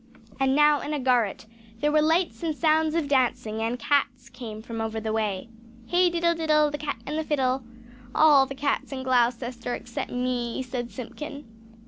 [0.39, 1.45] And now in a garret
[1.79, 5.47] there were lights and sounds of dancing, and cats came from over the way.
[5.85, 7.63] "Hey, diddle, diddle, the cat and the fiddle!
[8.15, 11.45] All the cats in Gloucester except me," said Simpkin.